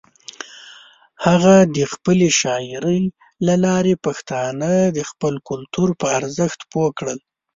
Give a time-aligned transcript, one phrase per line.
[1.25, 3.01] هغه د خپلې شاعرۍ
[3.47, 7.19] له لارې پښتانه د خپل کلتور پر ارزښت پوه کړل.